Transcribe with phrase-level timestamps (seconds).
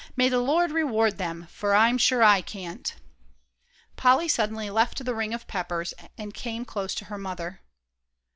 [0.15, 2.95] "May the Lord reward them, for I'm sure I can't."
[3.97, 7.61] Polly suddenly left the ring of Peppers, and came close to her mother.